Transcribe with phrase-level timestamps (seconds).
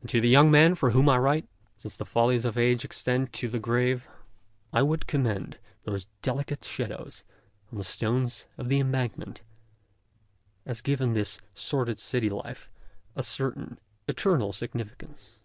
[0.00, 3.32] And to the young men for whom I write, since the follies of age extend
[3.32, 4.06] to the grave,
[4.72, 7.24] I would commend those delicate shadows
[7.72, 9.42] on the stones of the Embankment,
[10.64, 12.70] as giving this sordid city life
[13.16, 15.40] a certain eternal significance.